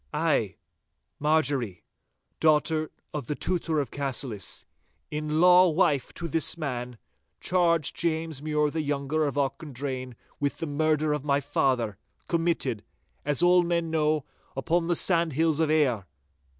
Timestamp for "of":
3.13-3.27, 3.79-3.91, 9.27-9.35, 11.13-11.23, 15.59-15.69